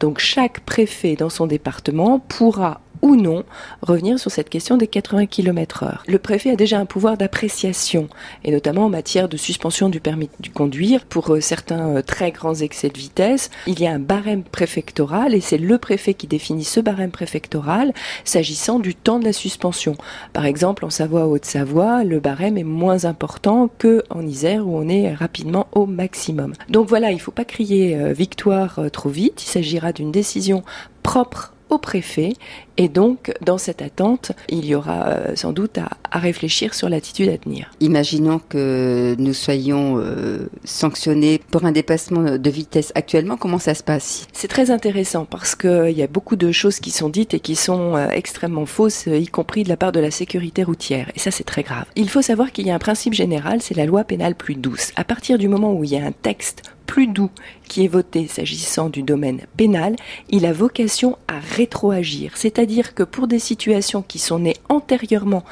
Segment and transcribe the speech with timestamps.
[0.00, 3.44] Donc chaque préfet dans son département pourra ou non
[3.82, 6.02] revenir sur cette question des 80 km heure.
[6.06, 8.08] Le préfet a déjà un pouvoir d'appréciation,
[8.44, 11.04] et notamment en matière de suspension du permis de conduire.
[11.04, 15.34] Pour euh, certains euh, très grands excès de vitesse, il y a un barème préfectoral,
[15.34, 17.92] et c'est le préfet qui définit ce barème préfectoral
[18.24, 19.96] s'agissant du temps de la suspension.
[20.32, 25.14] Par exemple, en Savoie-Haute-Savoie, le barème est moins important que en Isère, où on est
[25.14, 26.52] rapidement au maximum.
[26.68, 30.62] Donc voilà, il ne faut pas crier euh, victoire trop vite, il s'agira d'une décision
[31.02, 32.34] propre au préfet.
[32.76, 37.28] Et donc, dans cette attente, il y aura euh, sans doute à, réfléchir sur l'attitude
[37.28, 37.70] à tenir.
[37.80, 43.36] Imaginons que nous soyons euh, sanctionnés pour un dépassement de vitesse actuellement.
[43.36, 44.26] Comment ça se passe?
[44.32, 47.54] C'est très intéressant parce qu'il y a beaucoup de choses qui sont dites et qui
[47.54, 51.10] sont euh, extrêmement fausses, y compris de la part de la sécurité routière.
[51.14, 51.84] Et ça, c'est très grave.
[51.96, 54.92] Il faut savoir qu'il y a un principe général, c'est la loi pénale plus douce.
[54.96, 57.30] À partir du moment où il y a un texte plus doux
[57.68, 59.94] qui est voté s'agissant du domaine pénal,
[60.28, 62.32] il a vocation à rétroagir.
[62.34, 65.44] C'est-à-dire que pour des situations qui sont nées antérieurement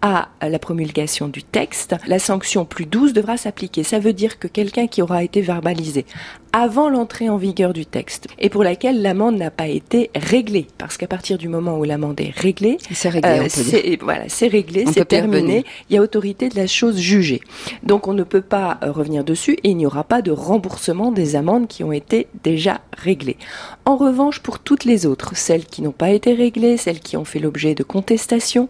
[0.00, 3.82] à la promulgation du texte, la sanction plus douce devra s'appliquer.
[3.82, 6.06] Ça veut dire que quelqu'un qui aura été verbalisé
[6.56, 10.96] avant l'entrée en vigueur du texte et pour laquelle l'amende n'a pas été réglée, parce
[10.96, 14.84] qu'à partir du moment où l'amende est réglée, c'est réglé, euh, c'est voilà, c'est réglé,
[14.92, 15.64] c'est terminé.
[15.90, 17.40] Il y a autorité de la chose jugée.
[17.82, 21.10] Donc on ne peut pas euh, revenir dessus et il n'y aura pas de remboursement
[21.10, 23.36] des amendes qui ont été déjà réglées.
[23.84, 27.24] En revanche, pour toutes les autres, celles qui n'ont pas été réglées, celles qui ont
[27.24, 28.68] fait l'objet de contestation,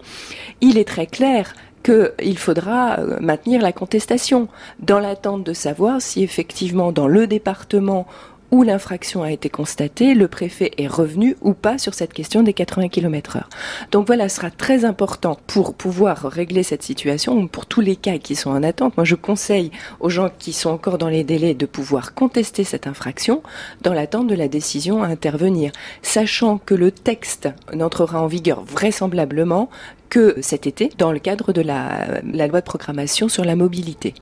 [0.62, 4.48] il est très clair qu'il faudra euh, maintenir la contestation
[4.80, 8.06] dans l'attente de savoir si effectivement dans le département
[8.54, 12.52] où l'infraction a été constatée, le préfet est revenu ou pas sur cette question des
[12.52, 13.48] 80 km heure.
[13.90, 18.18] Donc voilà, ce sera très important pour pouvoir régler cette situation, pour tous les cas
[18.18, 18.96] qui sont en attente.
[18.96, 22.86] Moi, je conseille aux gens qui sont encore dans les délais de pouvoir contester cette
[22.86, 23.42] infraction
[23.82, 29.68] dans l'attente de la décision à intervenir, sachant que le texte n'entrera en vigueur vraisemblablement
[30.10, 34.12] que cet été dans le cadre de la, la loi de programmation sur la mobilité.